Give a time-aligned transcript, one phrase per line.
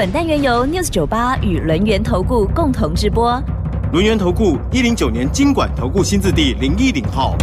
[0.00, 3.38] 本单元由 News 九八与轮源投顾共同直播。
[3.92, 7.36] 轮源投顾一零九年经管投顾新字第零一零号。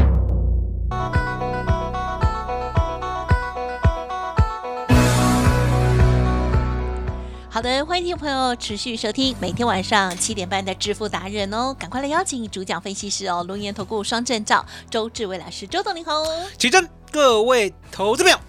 [7.47, 16.23] 好的，欢迎听众朋友持续收听每天晚上七点半的致富达人哦，赶快来邀请主讲分析师哦，龙岩投顾双证照周志伟老师，周董你好。
[16.57, 18.39] 起真，各位投资朋友，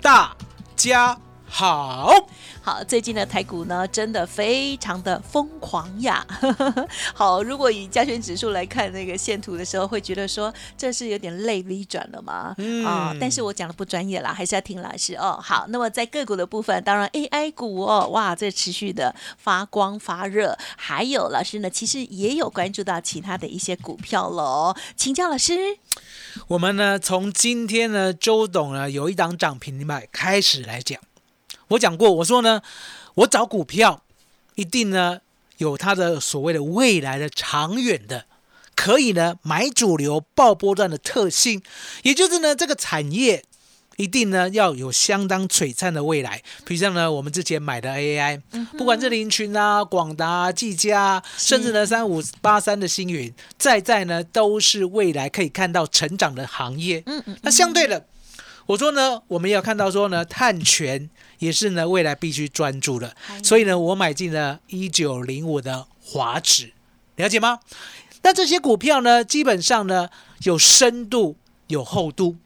[0.00, 0.36] 大
[0.76, 1.18] 家
[1.50, 2.10] 好。
[2.62, 6.24] 好，最近的台股呢，真的非常的疯狂呀。
[7.14, 12.54] 好，如果以加权指数来看那个线图的时候，会觉得说这是有点类 V 转了吗？
[12.58, 15.40] 嗯啊，但是我讲的不专业啦，还是要听老师哦。
[15.42, 24.76] 好，那么在个股的部分，当然 AI 股哦，哇，这持续的发光发热，还有老师呢，其实也有关注到其他的一些股票喽。
[24.94, 25.78] 请教老师，
[26.48, 31.00] 我们呢，从今天呢，周董呢有一档涨停板开始来讲。
[31.70, 32.62] 我讲过，我说呢，
[33.14, 34.02] 我找股票
[34.54, 35.20] 一定呢
[35.58, 38.26] 有它的所谓的未来的长远的，
[38.74, 41.62] 可以呢买主流爆波段的特性，
[42.02, 43.44] 也就是呢这个产业
[43.96, 46.42] 一定呢要有相当璀璨的未来。
[46.64, 48.40] 比如像呢我们之前买的 AI，
[48.78, 57.02] 不管是林群啊、广达、啊、技嘉啊，甚至呢三五八三的星云，在在呢都是未来可以看到成长的行业。
[57.06, 58.06] 嗯嗯，那相对的，
[58.66, 66.72] 我说呢，我们也有看到说呢，碳权也是呢未来必须专注的，所以呢，我买进了一九零五的华指，
[67.16, 67.60] 了解吗？
[68.22, 70.08] 那这些股票呢，基本上呢
[70.44, 71.36] 有深度
[71.68, 72.36] 有厚度。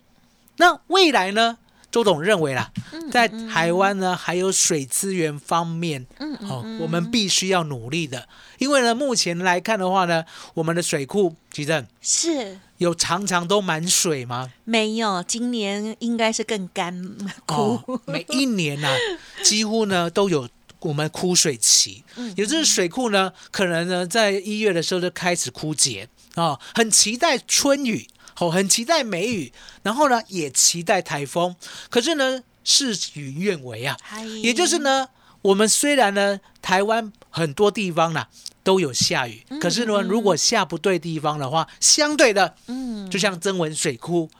[0.57, 1.59] 那未来呢，
[1.95, 2.73] 周董认为啦，
[3.13, 8.27] 在台湾呢还有水资源方面，嗯嗯哦，我们必须要努力的，
[8.59, 10.25] 因为呢，目前来看的话呢，
[10.55, 12.59] 我们的水库其实是。
[12.79, 14.51] 有常常都满水吗？
[14.65, 17.17] 没有，今年应该是更干
[17.47, 17.81] 枯。
[17.87, 18.89] 哦，每一年呢、
[19.45, 20.49] 几乎呢都有
[20.81, 22.03] 我们枯水期，
[22.35, 28.09] 也就是水库呢，可能呢在一月的时候就开始枯竭哦，很期待春雨，
[28.39, 29.53] 哦，很期待梅雨，
[29.83, 31.55] 然后呢也期待台风，
[31.89, 34.25] 可是呢事与愿违啊，嗨。
[34.25, 35.09] 也就是呢，
[35.43, 38.27] 我们虽然呢台湾很多地方呢
[38.63, 44.31] 都有下雨，可是呢如果下不对地方的话，相对的，嗯，就像曾文水库，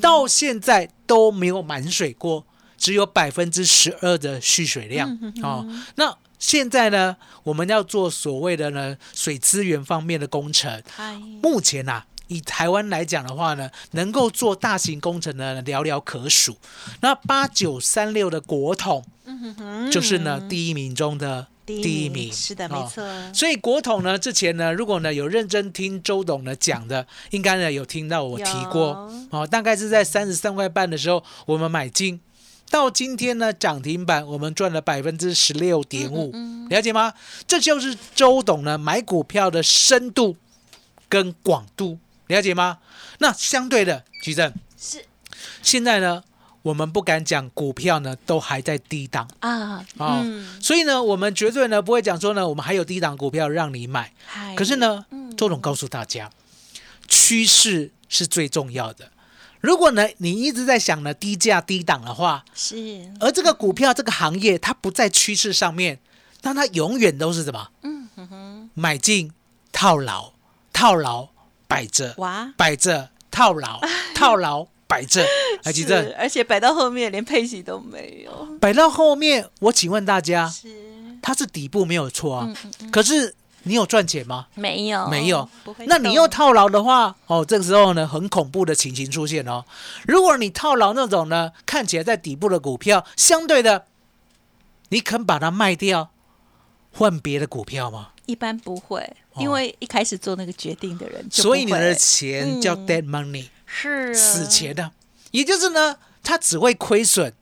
[0.00, 2.44] 到现在都没有满水过，
[2.76, 5.18] 只有百分之十二的蓄水量。
[5.42, 5.66] 哦。
[5.96, 16.56] 那现在呢，我们要做所谓的呢水资源方面的工程，嗨，目前呐、以台湾来讲的话呢，能够做大型工程的寥寥可数。
[17.00, 19.04] 那八九三六的国统
[19.90, 23.34] 就是呢第一名中的第一名，是的，哦没错。
[23.34, 32.20] 所以国统呢，之前呢，如果呢有认真听周董呢讲的，应该呢有听到我提过哦，大概是在三十三块半的时候我们买进，
[32.70, 36.32] 到今天呢涨停板我们赚了百分之十六点五，
[36.68, 37.12] 了解吗？
[37.48, 40.36] 这就是周董呢买股票的深度
[41.08, 41.98] 跟广度，
[42.30, 42.78] 了解吗？
[43.18, 45.04] 那相对的，举证是
[45.62, 46.22] 现在呢，
[46.62, 49.28] 我们不敢讲股票呢都还在低档。
[49.40, 54.12] 啊，哦嗯，所以呢，我们绝对呢不会讲说呢，我们还有低档股票让你买。
[54.56, 56.30] 可是，呢嗯，周总告诉大家，
[57.08, 59.10] 趋势是最重要的。
[59.60, 65.98] 如果呢你一直在想呢低价低档的话，是，而这个股票这个行业它不在趋势上面，
[66.42, 67.68] 那它永远都是什么？
[67.82, 69.32] 嗯哼哼，买进
[69.72, 70.32] 套牢，
[70.72, 71.28] 套牢
[71.70, 73.80] 摆着，哇，摆着套牢，
[74.12, 75.24] 套牢摆着。
[75.62, 80.68] 还记是得而且摆到后面连配息都没有，摆到后面，我请问大家，是
[81.22, 84.48] 它是底部没有错啊，嗯嗯嗯可是你有赚钱吗？
[84.56, 85.48] 没有没有。
[85.86, 89.64] 那你又套牢的话，哦，这个时候呢，很恐怖的情形出现哦。
[90.08, 93.84] 如果你套牢那种呢，看起来在底部的股票，相对的，
[94.88, 96.10] 你肯把它卖掉，
[96.92, 98.08] 换别的股票吗？
[98.30, 99.00] 一般不会，
[99.32, 104.92] 哦因为一开始做那个决定的人就所以你的钱叫嗯 dead money，、是啊死钱的，
[105.32, 107.32] 也就是呢，它只会亏损，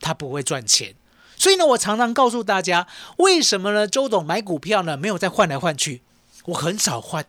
[0.00, 0.94] 它不会赚钱。
[1.36, 2.86] 所以呢，我常常告诉大家，
[3.18, 3.86] 为什么呢？
[3.86, 6.02] 周董买股票呢，没有再换来换去，
[6.46, 7.26] 我很少换。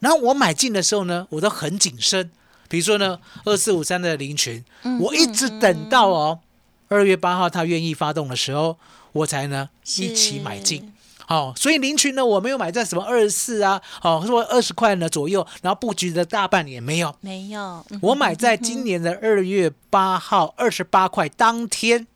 [0.00, 2.30] 然后我买进的时候呢，我都很谨慎。
[2.68, 6.40] 比如说呢，二四五三的林群，嗯我一直等到哦
[6.88, 8.78] 二月八号他愿意发动的时候，
[9.12, 10.92] 我才呢一起买进。
[11.28, 22.06] 哦，所以林群呢，我没有买在什么二十四啊，哦，说二十块呢左右，然后布局的大半年没有，没有，嗯我买在今年的二月八号二十八块当天，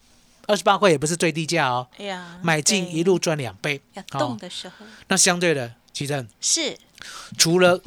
[0.47, 3.81] 二十八块也不是最低价哦，哎呀，买进一路赚两倍。
[3.95, 4.87] 要哦动的时候。
[5.09, 6.77] 那相对的，其实是，
[7.37, 7.81] 除了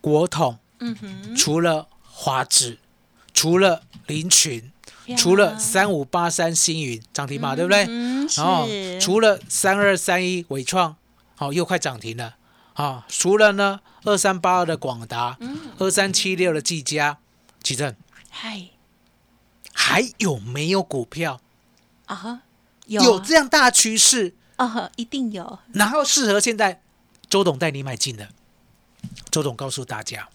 [0.00, 2.78] 国统，嗯哼，除了华指，
[3.34, 4.70] 除了林群，
[5.16, 7.86] 除了三五八三星云涨停嘛，对不对？
[7.88, 8.66] 嗯，然后，
[9.00, 10.96] 除了三二三一伟创，
[11.36, 12.36] 好、又快涨停了。
[12.74, 13.04] 啊！
[13.06, 15.58] 除了呢二三八二的广达，嗯。
[15.78, 17.18] 二三七六的技嘉，
[17.62, 17.94] 奇正。
[18.30, 18.68] 嗨。
[19.74, 21.40] 还有没有股票？
[22.06, 22.40] 啊哈，
[22.86, 23.24] 有啊。
[23.26, 26.80] 这样大趋势，啊哈，一定有，然后适合现在
[27.28, 28.28] 周董带你买进的？
[29.30, 30.28] 周董告诉大家，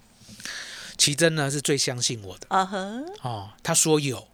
[0.95, 2.45] 奇珍呢是最相信我的。
[2.49, 2.77] 啊哈，
[3.23, 4.27] 哦，他说有。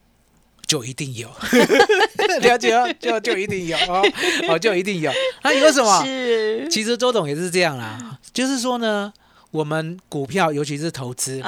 [0.74, 1.30] 就一定有，
[2.42, 4.04] 了解哦，就就一定有哦，
[4.50, 5.12] 哦就一定有。
[5.44, 6.04] 那有什么？
[6.04, 9.14] 是，其实周董也是这样啦，就是说呢，
[9.52, 11.44] 我们股票尤其是投资，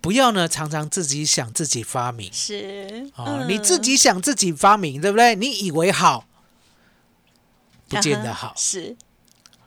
[0.00, 5.34] 不要呢常常自己想自己发明是，哦，嗯你自己想自己发明，对不对？
[5.34, 6.24] 你以为好，
[7.88, 8.54] 不见得好。
[8.56, 8.94] 是，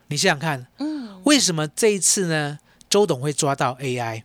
[0.07, 2.59] 你想想看，嗯，为什么这一次呢，
[2.89, 4.23] 周董会抓到 AI？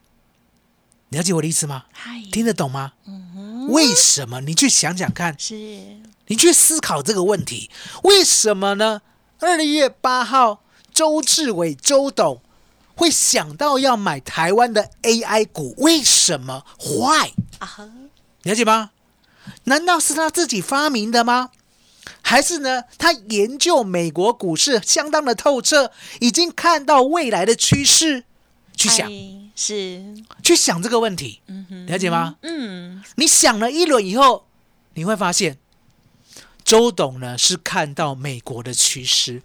[1.11, 1.85] 了解我的意思吗？
[1.93, 2.93] 嗨，听得懂吗？
[3.07, 3.34] 嗯哼，
[3.69, 4.41] 为什么？
[4.41, 5.55] 你去想想看，是，
[6.27, 7.71] 你去思考这个问题，
[8.03, 9.03] 为什么呢？
[9.41, 10.63] 二月八号，
[10.93, 12.41] 周志伟周董
[12.95, 17.33] 会想到要买台湾的 AI 股，为什么？Why？
[17.59, 17.91] 啊哈，
[18.43, 18.91] 了解吗？
[19.65, 21.51] 难道是他自己发明的吗？
[22.23, 22.85] 还是呢？
[22.97, 25.91] 他研究美国股市相当的透彻，
[26.21, 28.25] 已经看到未来的趋势，
[28.77, 29.11] 去想
[29.55, 32.37] 是，去想这个问题，嗯，了解吗？
[32.43, 34.47] 嗯，你想了一轮以后，
[34.95, 35.59] 你会发现，
[36.65, 39.43] 周董呢是看到美国的趋势，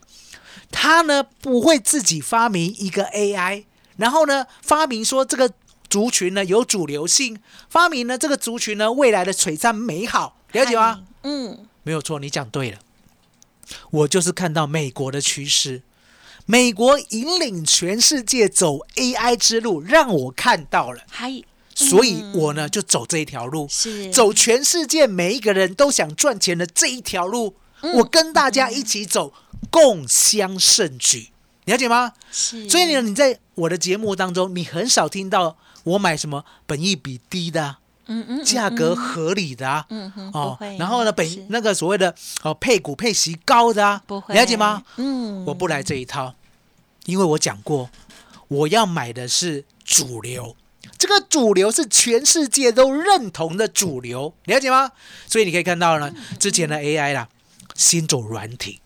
[0.71, 3.65] 他呢不会自己发明一个 AI，
[3.97, 5.53] 然后呢发明说这个
[5.89, 7.39] 族群呢有主流性，
[7.69, 11.03] 发明呢这个族群呢未来的璀璨美好，了解吗？
[11.23, 12.79] 嗯，没有错，你讲对了，
[13.91, 15.83] 我就是看到美国的趋势。
[16.51, 21.43] 美国引领全世界走 AI 之路，让我看到了，嗨，
[21.75, 23.67] 所以我呢就走这一条路。
[23.69, 27.53] 是，走全世界每一个人都想赚钱的这一条路，
[27.93, 29.31] 我跟大家一起走，
[29.69, 31.29] 共襄盛举，
[31.65, 32.13] 了解吗？
[32.31, 44.81] 是，所以呢，你在我的节目当中，你很少听到我买什么本益比低的啊、嗯嗯，价格合理的啊，嗯哼，哦，然后呢，是本那个所谓的哦配股配息高的啊，不会，了解吗？？
[44.97, 46.33] 嗯，我不来这一套，
[47.09, 47.89] 因为我讲过，
[48.47, 50.55] 我要买的是主流，
[50.97, 54.91] 这个主流是全世界都认同的主流，了解吗？
[55.27, 57.27] 所以你可以看到呢，之前的 AI 啦，
[57.75, 58.79] 先走软体，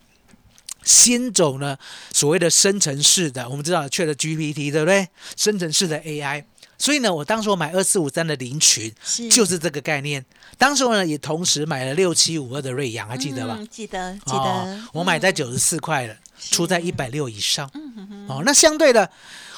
[0.83, 1.77] 先走呢
[2.11, 5.09] 所谓的生成式的，我们知道 Chat GPT 对不对？
[5.35, 6.45] 生成式的 AI。
[6.75, 10.25] 所以呢，我当时我买二四五三的林群，是就是这个概念。
[10.57, 13.55] 当时呢，也同时买了六七五二的瑞阳，还记得吧？
[13.57, 16.15] 嗯记得，记哦得，我买在九十四块了，
[16.51, 17.69] 出在一百六以上。
[17.74, 19.10] 嗯哦，那相对的，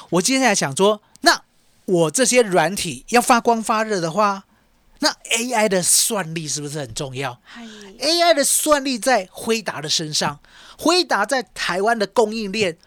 [0.09, 1.41] 我接下来想说，那
[1.85, 4.45] 我这些软体要发光发热的话，
[4.99, 7.63] 那 AI 的算力是不是很重要嗨
[7.99, 10.39] ，？AI 的算力在辉达的身上，
[10.77, 12.77] 辉达在台湾的供应链，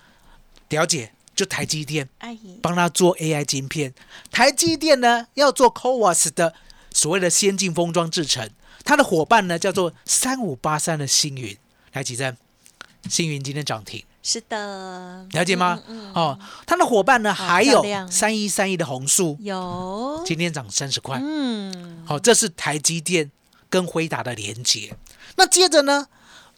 [0.70, 3.94] 了解就台积电阿姨，帮他做 AI 晶片，
[4.32, 6.54] 台积电呢要做 CoWAS 的
[6.92, 8.50] 所谓的先进封装制程，
[8.84, 11.56] 它的伙伴呢叫做三五八三的星云，
[11.92, 12.36] 来几站？
[13.08, 15.80] 星云今天涨停，是的，了解吗？
[15.86, 21.18] 嗯嗯哦，它的伙伴呢还有三一三一的红树，有，今天涨三十块。
[21.22, 23.30] 嗯，好、这是台积电
[23.70, 24.96] 跟辉达的连接。
[25.36, 26.08] 那接着呢，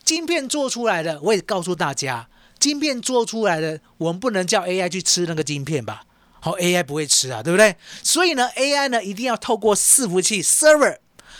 [0.02, 2.28] 晶片做出来的，我也告诉大家，
[2.58, 6.02] 晶片做出来的，我们不能叫 AI 去吃那个晶片吧？
[6.40, 7.76] 好、a i 不会吃啊，对不对？
[8.02, 10.96] 所以呢，AI 呢一定要透过伺服器 server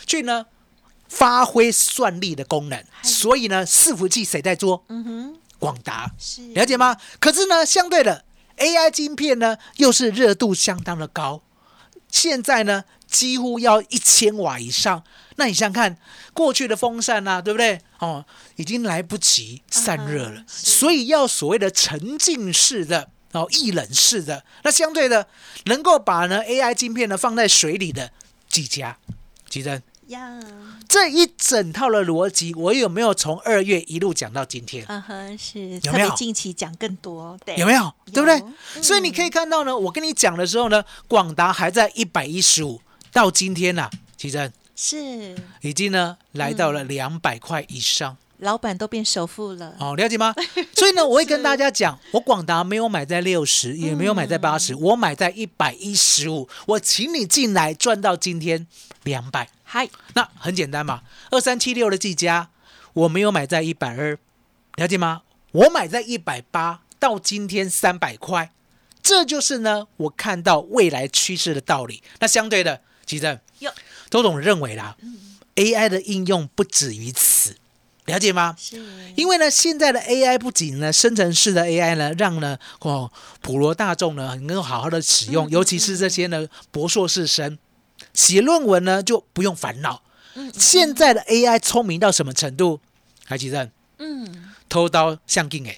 [0.07, 0.45] 去呢
[1.11, 2.83] 发挥算力的功能。
[3.03, 4.83] 所以呢，伺服器谁在做？
[4.89, 6.11] 嗯哼，广达。
[6.19, 6.97] 是了解吗？
[7.19, 8.25] 可是呢，相对的
[8.57, 11.43] AI 晶片呢，又是热度相当的高，
[12.09, 15.05] 现在呢几乎要一千瓦以上。
[15.37, 15.99] 那你想想看，
[16.33, 17.81] 过去的风扇啊，对不对？
[17.99, 18.25] 哦，
[18.57, 23.11] 已经来不及散热了，所以要所谓的沉浸式的。
[23.33, 25.29] 哦，易冷式的，那相对的，
[25.67, 28.11] 能够把呢 AI 晶片呢放在水里的
[28.49, 28.99] 几家，
[29.49, 30.41] 几人呀，
[30.89, 34.85] 这一整套的逻辑，我有没有从二月一路讲到今天？
[34.89, 37.93] 嗯哼，是，有没有近期讲更多，对，有没有？
[38.13, 38.39] 对不对？
[38.77, 42.81] 有所以你可以看到呢，我跟你讲的时候呢，广达还在一百一十五，
[43.13, 48.17] 到今天呐、啊，其实是已经呢来到嗯了两百块以上。
[48.41, 49.77] 老板都变首富了。
[49.79, 50.35] 哦，了解吗？
[50.75, 56.49] 所以呢，我会跟大家讲，我广达没有买在六十，也没有买在八十、我买在一百一十五。
[56.67, 58.67] 我请你进来赚到今天
[59.05, 61.03] 两百，嗨，那很简单嘛。
[61.31, 62.51] 二三七六的技嘉，
[62.93, 64.19] 我没有买在一百二，
[64.77, 65.23] 了解吗？
[65.53, 68.53] 我买在一百八，到今天三百块，
[69.03, 72.03] 这就是呢，我看到未来趋势的道理。
[72.21, 73.73] 那相对的，其实哟
[74.09, 74.97] 周董认为啦、
[75.57, 77.30] a i 的应用不止于此，
[78.11, 78.55] 了解吗？
[78.59, 78.77] 是
[79.17, 87.59] 因为呢，现在的 AI 不仅呢，生成式的 AI 呢，让呢哦普罗大众呢能够好好的使用，尤其是这些呢博硕士生
[88.13, 90.03] 写论文呢就不用烦恼。
[90.55, 92.81] 现在的 AI 聪明到什么程度？
[93.25, 95.77] 海奇正嗯，偷刀相镜哎，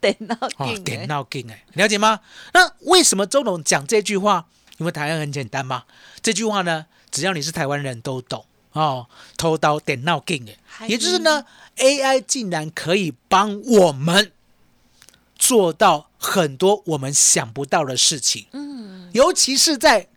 [0.00, 2.20] 电脑哦镜点到镜哎，了解吗？
[2.54, 4.46] 那为什么周董讲这句话？
[4.78, 5.84] 因为台湾很简单嘛，
[6.22, 8.44] 这句话呢，只要你是台湾人都懂
[8.76, 9.06] 哦。
[9.36, 11.44] 偷刀点闹镜哎，嗨也就是呢
[11.76, 14.32] ，AI 竟然可以帮我们
[15.34, 20.08] 做到很多我们想不到的事情，嗯，尤其是在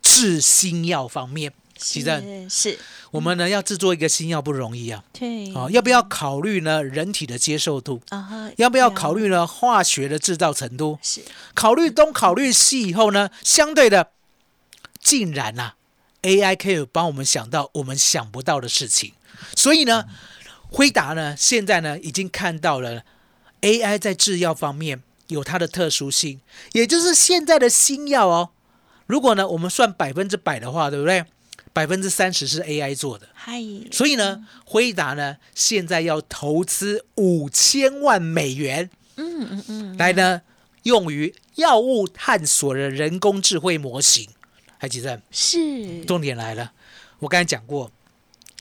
[0.00, 1.52] 制新药方面。
[1.76, 2.78] 其正，是是，
[3.10, 8.00] 我们呢要制作一个新药不容易啊，对，哦，要不要考虑呢人体的接受度？
[8.10, 10.98] 啊，要不要考虑呢化学的制造程度？
[11.02, 11.20] 是
[11.52, 14.12] 考虑东考虑西以后呢，相对的，
[15.00, 15.74] 竟然呐、
[16.24, 19.12] AI 可以帮我们想到我们想不到的事情。
[19.54, 20.06] 所以呢，
[20.70, 23.04] 辉达呢现在呢已经看到了
[23.60, 26.40] AI 在制药方面有它的特殊性，
[26.72, 28.50] 也就是现在的新药哦。
[29.06, 31.24] 如果呢我们算百分之百的话，对不对？
[31.72, 33.28] 百分之三十是 AI 做的。
[33.34, 40.42] 嗨，所以呢，辉达呢现在要投资五千万美元，嗯嗯嗯，来呢
[40.84, 44.28] 用于药物探索的人工智慧模型。
[44.84, 45.18] 还记得？
[45.30, 46.72] 是重点来了，
[47.20, 47.90] 我刚才讲过，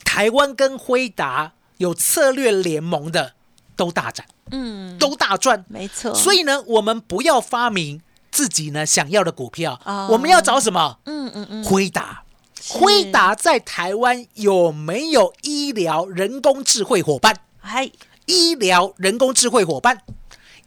[0.05, 3.33] 台湾跟辉达有策略联盟的
[3.75, 5.65] 都大涨，嗯，都大赚。
[5.67, 8.01] 没错，所以呢，我们不要发明
[8.31, 10.99] 自己呢想要的股票，哦我们要找什么？
[11.03, 12.23] 嗯嗯嗯，辉达。
[12.69, 17.35] 辉达在台湾有没有医疗人工智慧伙伴？
[17.59, 17.91] 嗨，
[18.25, 19.99] 医疗人工智慧伙伴，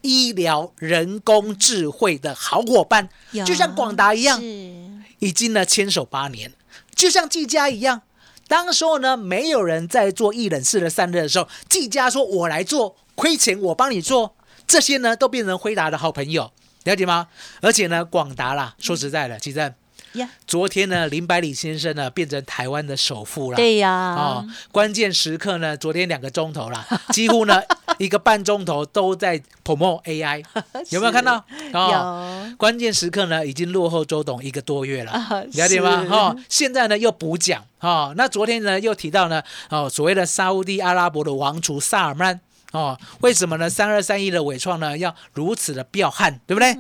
[0.03, 3.09] 医疗人工智慧的好伙伴，
[3.47, 4.86] 就像广达一样，是
[5.19, 6.53] 已经呢牵手八年，
[6.95, 8.03] 就像技嘉一样。
[8.49, 14.37] 当时候呢，没有人在做一冷式的散热的时候，技嘉说：“我来做，亏钱我帮你做。”
[14.69, 16.53] 这些呢，都变成辉达的好朋友，
[16.85, 17.29] 了解吗？
[17.61, 19.75] 而且呢，广达啦，说实在的，其实
[20.17, 23.57] 呀，昨天呢，林百里先生呢变成台湾的首富了。
[23.57, 27.63] 对呀，哦，关键时刻呢，昨天两个钟头啦， 几乎呢
[27.99, 30.45] 一个半钟头都在 promote AI，
[30.91, 31.45] 有没有看到？
[31.73, 36.03] 哦，有关键时刻呢已经落后周董一个多月了， 啊了解吗？
[36.05, 42.41] 是哦，现在呢又补讲哦，那昨天呢又提到呢哦所谓的沙烏地阿拉伯的王储萨尔曼
[42.73, 43.71] 哦，为什么呢？
[43.71, 46.77] 三二三一的伟创呢要如此的彪悍，对不对？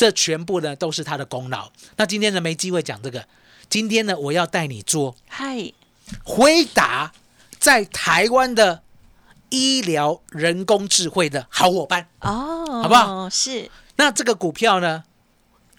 [0.00, 1.70] 这全部呢都是他的功劳。
[1.96, 3.26] 那今天呢没机会讲这个，
[3.68, 5.74] 今天呢我要带你做嗨，
[6.24, 7.12] 回答
[7.58, 8.82] 在台湾的
[9.50, 12.08] 医疗人工智慧的好伙伴。
[12.20, 13.28] 哦，好不好？
[13.28, 15.04] 是，那这个股票呢，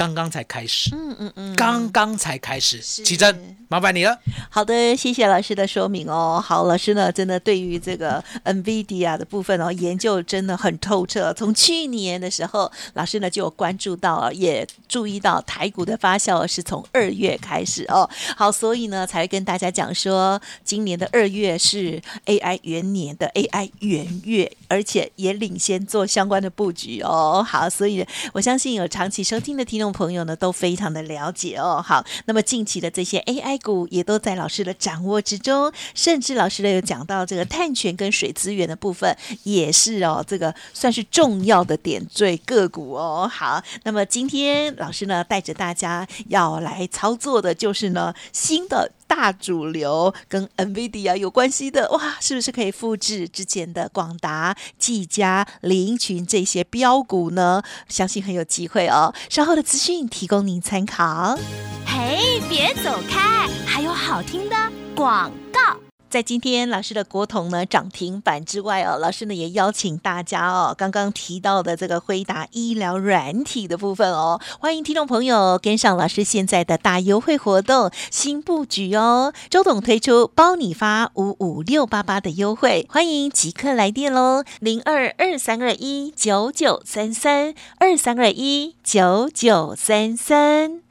[0.02, 2.82] 刚刚才开始，嗯嗯嗯，刚刚才开始。
[2.82, 4.18] 是奇珍，麻烦你了。
[4.50, 6.44] 好的，谢谢老师的说明哦。
[6.44, 11.32] 好，老师呢，真的对于这个 NVIDIA 的部分哦，研究真的很透彻。
[11.34, 18.10] 从去年的时候，老师呢就有关注到，也注意到台股的发酵是从二月开始哦。
[18.36, 27.46] 好，所以呢才会跟大家讲说，今年的二月是 AI 元年的 AI 元月，而且也领先做相关的布局哦。
[27.48, 28.04] 好，所以
[28.34, 31.84] 我相信有长期收听的听众朋友呢，都非常的了解哦。
[31.86, 43.30] 好，那么近期的这些 AI 股也都在老师的掌握之中，甚至老师呢有讲到这个碳权跟水资源的部分，也是哦，这个算是重要的点缀个股哦。
[43.32, 48.92] 好，那么今天老师呢带着大家要来操作的就是呢新的。
[49.12, 57.62] 大主流跟 NVIDIA 有关系的哇，是不是可以复制之前的广达、技嘉、林群这些标股呢？
[57.90, 59.14] 相信很有机会哦。
[59.30, 61.38] 稍后的资讯提供您参考。
[61.86, 64.56] 嘿，别走开，还有好听的
[64.96, 65.91] 广告。
[66.12, 79.32] 在今天老师的国统呢涨停板之外哦，老师呢也邀请大家哦，刚刚提到的这个辉达医疗软体的部分哦，欢迎听众朋友跟上老师现在的大优惠活动新布局哦。
[79.50, 90.91] 周董推出包你发五五六八八的优惠，欢迎即刻来电喽，零二二三二一九九三三二三二一九九三三。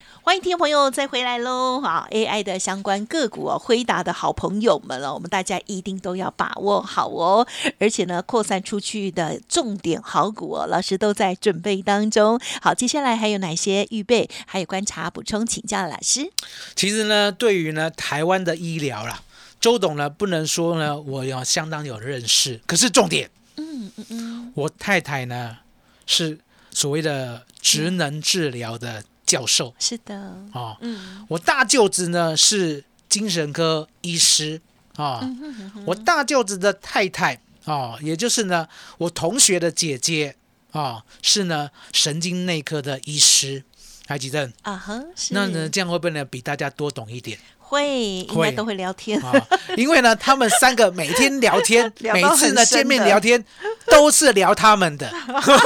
[0.23, 1.81] 欢迎听众朋友再回来喽！
[1.81, 7.45] 好，AI 的相关个股哦，辉达的好朋友们哦，我们大家一定都要把握好哦。
[7.79, 12.39] 而且呢，扩散出去的重点好股哦，老师都在准备当中。
[12.61, 14.29] 好，接下来还有哪些预备？
[14.45, 16.31] 还有观察补充，请教老师。
[16.75, 19.23] 其实呢，对于呢台湾的医疗啦，
[19.59, 25.57] 周董呢不能说呢我要相当有认识，可是重点，嗯嗯嗯，我太太呢
[26.05, 26.37] 是
[26.69, 29.73] 所谓的职能治疗的教授。
[29.79, 30.15] 是的，
[30.53, 31.25] 哦，嗯。
[31.29, 34.61] 我大舅子呢是精神科医师。
[34.95, 35.83] 啊、嗯哼哼哼。
[35.87, 40.35] 我大舅子的太太哦，也就是呢我同学的姐姐
[40.71, 43.63] 啊、是呢神经内科的医师，
[44.05, 44.51] 海吉正？
[44.63, 45.33] 啊哈，是。
[45.33, 47.39] 那呢这样会不会呢比大家多懂一点
[47.71, 47.87] 会
[48.27, 49.31] 应该都会聊天，啊？
[49.77, 53.41] 因为呢他们三个每天聊天 聊每次呢见面聊天
[53.85, 55.09] 都是聊他们的，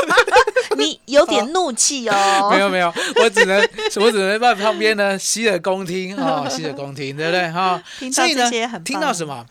[0.77, 2.49] 你有点怒气哦。
[2.53, 3.57] 没有没有，我只能
[3.95, 7.81] 我只能在旁边呢洗耳恭听啊，洗耳恭听，对不对哈？
[7.97, 9.43] 听到所以呢这些很，听到什么？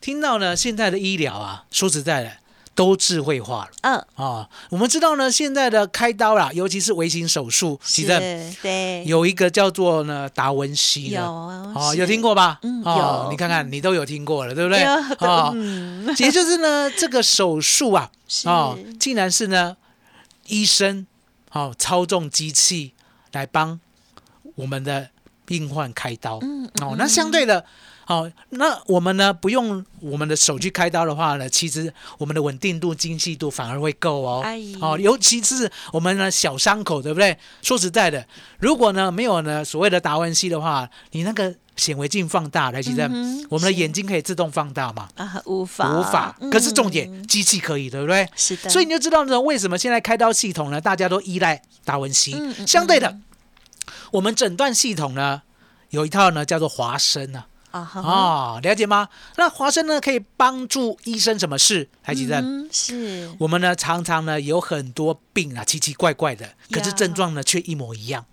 [0.00, 2.32] 听到呢，现在的医疗啊，说实在的，
[2.74, 3.70] 都智慧化了。
[3.82, 4.48] 嗯，啊。
[4.70, 11.98] 我们知道呢，现在的开刀啦，尤其是微型手术，其实，对，有一个叫做呢达文西的，有哦，是。
[11.98, 12.58] 有听过吧？
[12.62, 13.30] 嗯哦，有。
[13.30, 14.82] 你看看，你都有听过了，对不对？
[14.82, 14.90] 有
[15.26, 18.48] 哦，嗯， 也就是呢，这个手术啊，是。
[18.48, 19.76] 哦，竟然是呢，
[20.46, 21.06] 医生
[21.52, 22.94] 哦操纵机器
[23.32, 23.78] 来帮
[24.54, 25.10] 我们的
[25.44, 26.38] 病患开刀。
[26.42, 27.64] 嗯哦，那相对的，
[28.10, 34.42] 哦，那我们呢不用我们的手去开刀的话呢，其实我们的稳定度、精细度反而会够哦。
[34.44, 37.38] 哎哦，尤其是我们呢小伤口，对不对？
[37.62, 38.26] 说实在的，
[38.58, 45.08] 如果呢没有呢所谓的达文西的话，你那个显微镜放大来，其实、嗯我们的眼睛可以自动放大嘛？
[45.14, 48.28] 啊，无法无法，可是重点嗯机器可以，对不对？
[48.34, 52.36] 是的，所以你就知道呢，为什么现在开刀系统呢，大家都依赖达文西。
[52.66, 53.22] 相对的嗯，
[54.12, 55.42] 我们诊断系统呢，
[55.90, 59.08] 有一套呢叫做华生啊，啊哈，哦，了解吗？
[59.36, 61.88] 那华生呢可以帮助医生什么事？
[62.02, 62.42] 台积电。
[62.44, 68.24] 嗯是我们呢常常呢有很多病啊，奇奇怪怪的，可是症状呢却一模一样，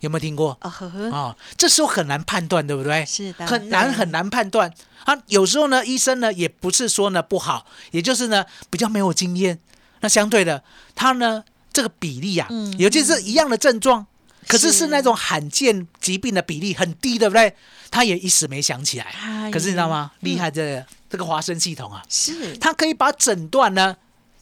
[0.00, 0.56] 有没有听过？
[0.60, 3.04] 啊呵呵，哦，这时候很难判断，对不对？
[3.06, 4.72] 是的，很难很难判断
[5.04, 5.16] 啊。
[5.28, 9.58] 有时候呢，医生呢也不是说呢不好，也就是呢比较没有经验。
[10.00, 10.62] 那相对的，
[10.94, 14.06] 他呢这个比例啊，嗯尤其是一样的症状，
[14.46, 17.54] 可是是是那种罕见疾病的比例很低，对不对？
[17.90, 19.04] 他也一时没想起来。
[19.04, 20.10] 哎可是你知道吗？
[20.14, 23.96] 嗯厉害的这个华生系统啊，是它可以把诊断呢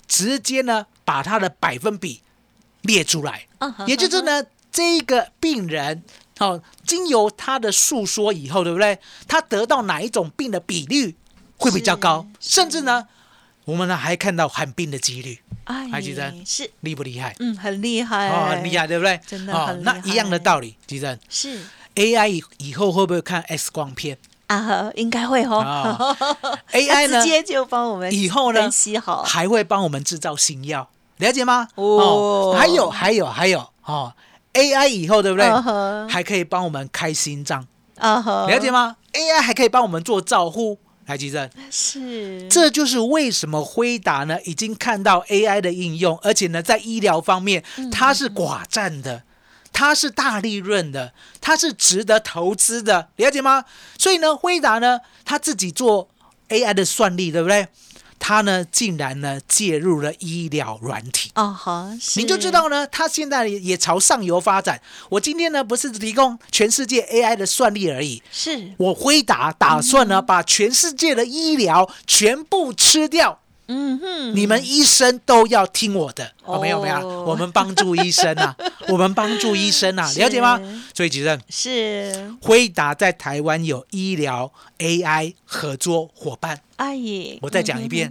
[0.06, 2.22] 直接呢把它的百分比
[2.82, 3.46] 列出来。
[3.58, 6.02] 嗯哼也就是呢，这个病人
[6.38, 8.98] 哦，经由他的诉说以后，对不对？
[9.28, 11.14] 他得到哪一种病的比率
[11.58, 13.06] 会比较高，甚至呢，
[13.66, 15.40] 我们呢还看到罕病的几率，
[15.72, 16.70] 哎还记得是。
[16.80, 17.34] 厉不厉害？
[17.40, 18.28] 嗯很厉害。
[18.28, 19.18] 哦，很厉害，对不对？
[19.26, 21.60] 真的哦很那一样的道理，吉正是
[21.94, 24.16] ，AI 以以后会不会看 X 光片？
[24.48, 26.16] 啊呵，应该会哦？
[26.72, 27.22] AI 呢？
[27.22, 29.22] 直，接就帮我们以后呢分析好。
[29.22, 31.68] 还会帮我们制造新药，了解吗？
[31.76, 32.54] 哦。
[32.58, 33.66] 还有还有还有。
[33.84, 34.12] 哦
[34.52, 35.48] ，AI 以后对不对？
[36.08, 37.66] 还可以帮我们开心脏。
[37.98, 49.24] 了解吗？AI 还可以帮我们做照护，来吉正，是这就是为什么辉达呢已经看到 AI 的应用，而且呢在医疗方面它是寡占的，
[49.72, 53.64] 它是大利润的，它是值得投资的，了解吗？
[53.98, 56.08] 所以呢，辉达呢他自己做
[56.48, 57.66] AI 的算力，对不对？
[58.24, 61.32] 他呢竟然呢介入了医疗软体。
[61.34, 64.80] 啊哈，是你就知道呢，他现在也朝上游发展。
[65.08, 73.40] 我今天呢不是提供全世界 AI 的算力而已，是我辉达打算呢把全世界的医疗全部吃掉。
[73.68, 78.54] 嗯哼，你们医生都要听我的，哦，没有没有哦，我们帮助医生啊，
[78.88, 80.60] 我们帮助医生啊，了解吗？
[80.94, 82.34] 所以主任，是。
[82.40, 88.10] 辉达在台湾有医疗 AI 合作伙伴，阿姨，我再讲一遍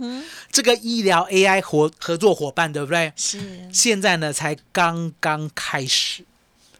[0.52, 3.12] 这个医疗 AI 合合作伙伴，对不对？
[3.16, 3.40] 是。
[3.74, 6.24] 现在呢才刚刚开始。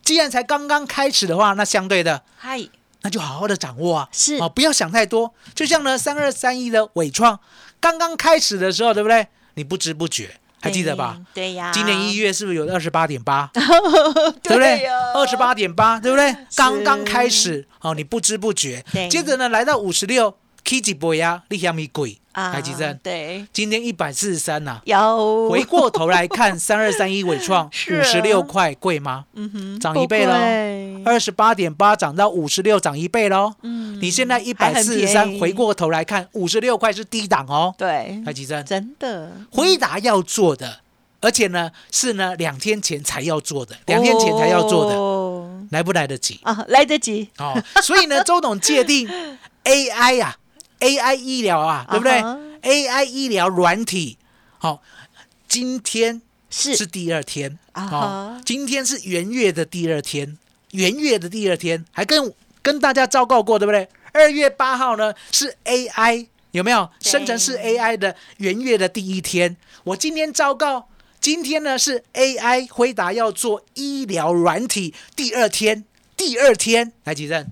[0.04, 2.68] 既然才刚刚开始的话，那相对的，嗨，
[3.02, 4.38] 那就好好的掌握啊，是。
[4.38, 5.34] 哦，不要想太多。
[5.54, 7.40] 就像呢，三二三一的伟创
[7.82, 9.28] 刚刚开始的时候，对不对？
[9.56, 10.30] 你不知不觉，
[10.62, 11.20] 还记得吧？？
[11.34, 13.50] 对呀，今年一月是不是有二十八点八？
[13.54, 13.62] 对
[14.44, 14.86] 对不对？
[15.14, 16.34] 二十八点八，对不对？
[16.56, 20.34] 刚刚开始，哦，你不知不觉对，接着呢来到五十六，
[20.64, 21.44] K 几波呀？
[21.50, 22.18] 你嫌米贵？
[22.34, 24.82] 啊台积电对，今天一百四十三呐。
[24.86, 29.26] 有回过头来看，三二三一伟创 五十六块贵吗？
[29.34, 33.54] 嗯哼涨一倍喽喽二十八点八涨到五十六，涨一倍喽。
[33.64, 37.76] 嗯你现在一百四十三，回过头来看，五十六块是低档哦。
[37.78, 40.80] 对，台积电，真的回答要做的，
[41.20, 46.40] 而且呢是呢两天前才要做的，两天前才要做的，的来不来得及？
[46.44, 49.06] 啊，来得及，哦，所以呢，周董界定
[49.66, 50.36] AI 呀、
[50.82, 54.18] AI 医疗啊，对不对、啊哈 a i 医疗软体，
[54.60, 54.84] 好、
[55.48, 60.38] 今天是是第二天啊哦，今天是元月的第二天，
[60.72, 63.88] 元月的第二天，还跟跟大家昭告过，对不对？
[64.12, 69.56] 二月八号呢是 AI 有没有生成式 AI 的元月的第一天？
[69.84, 70.90] 我今天昭告，
[71.20, 77.50] 今天呢是 AI 回答要做医疗软体第二天，第二天来几阵？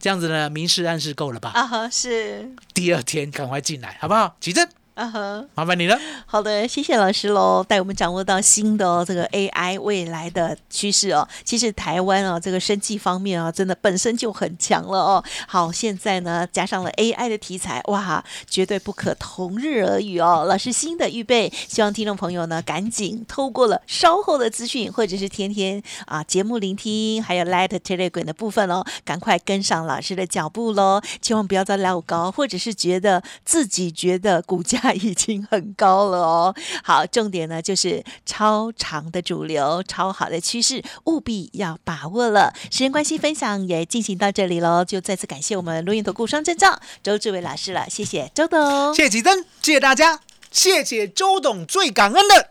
[0.00, 1.50] 这样子呢，明示暗示够了吧？
[1.50, 4.34] 啊哈，是第二天赶快进来，好不好？
[4.40, 4.66] 几阵？
[5.00, 5.44] 啊哈。
[5.54, 5.98] 麻烦你了。
[6.26, 11.26] 好的，谢谢老师喽，带我们掌握到新的哦这个 AI 未来的趋势哦。
[11.42, 15.24] 其实台湾哦这个生技方面啊，真的本身就很强了哦。
[15.48, 20.44] 好，现在呢加上了 AI 的题材，哇，绝对不可同日而语哦。
[20.46, 36.54] 老师新的预备，希望听众朋友呢赶紧透过了稍后的资讯，或者是天天啊节目聆听，还有 Light Telegram 的部分哦，赶快跟上老师的脚步喽，千万不要再老高，或者是觉得自己觉得股价 已经很高了哦。
[36.82, 42.52] 好，重点呢就是超长的主流，超好的趋势，务必要把握了。
[42.70, 48.94] 时间关系，分享也进行到这里喽，就再次感谢我们录音投顾双证照周志伟老师了，谢谢周董。
[48.94, 52.50] 谢谢吉登，谢谢大家，谢谢周董，最感恩的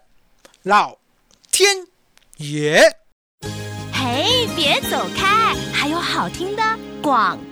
[0.63, 0.97] 老
[1.51, 1.87] 天
[2.37, 2.81] 爷。
[3.91, 6.63] 嘿，别走开，还有好听的
[7.01, 7.48] 广告。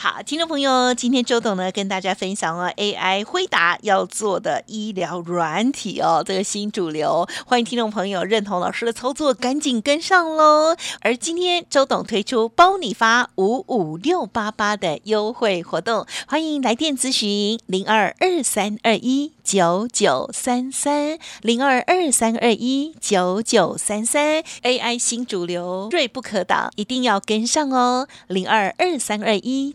[0.00, 10.76] 好，听众朋友，今天周董呢跟大家分享了 AI 辉达要做的医疗软体哦，这个新主流，欢迎听众朋友认同老师的操作，赶紧跟上喽。
[11.00, 29.74] 而今天周董推出包你发五五六八八的优惠活动，欢迎来电咨询零二二三二一九九三三零二二三二一九九三三 AI 新主流，锐不可挡，一定要跟上哦，零二二三二一